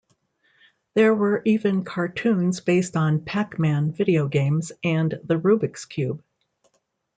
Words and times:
There 0.95 1.13
were 1.13 1.43
even 1.45 1.83
cartoons 1.83 2.59
based 2.59 2.95
on 2.97 3.21
"Pac-Man" 3.23 3.91
video 3.91 4.27
games 4.27 4.71
and 4.83 5.11
"the 5.23 5.37
Rubik's 5.37 5.85
Cube". 5.85 6.23